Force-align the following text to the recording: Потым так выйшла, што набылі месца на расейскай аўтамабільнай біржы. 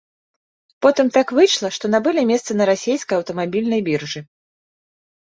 Потым 0.85 1.07
так 1.17 1.33
выйшла, 1.39 1.69
што 1.75 1.85
набылі 1.95 2.23
месца 2.29 2.51
на 2.57 2.67
расейскай 2.69 3.15
аўтамабільнай 3.19 3.81
біржы. 3.91 4.23